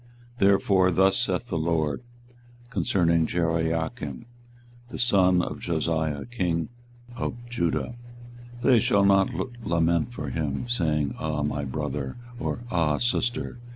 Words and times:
24:022:018 0.37 0.39
Therefore 0.39 0.91
thus 0.91 1.17
saith 1.19 1.47
the 1.49 1.57
LORD 1.59 2.01
concerning 2.71 3.27
Jehoiakim 3.27 4.25
the 4.89 4.97
son 4.97 5.43
of 5.43 5.59
Josiah 5.59 6.25
king 6.25 6.69
of 7.15 7.35
Judah; 7.47 7.93
They 8.63 8.79
shall 8.79 9.05
not 9.05 9.29
lament 9.63 10.11
for 10.11 10.29
him, 10.29 10.67
saying, 10.67 11.13
Ah 11.19 11.43
my 11.43 11.65
brother! 11.65 12.17
or, 12.39 12.61
Ah 12.71 12.97
sister! 12.97 13.59